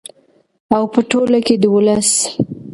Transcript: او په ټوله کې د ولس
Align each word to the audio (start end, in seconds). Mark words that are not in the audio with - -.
او 0.75 0.83
په 0.93 0.99
ټوله 1.09 1.39
کې 1.45 1.55
د 1.61 1.63
ولس 1.73 2.09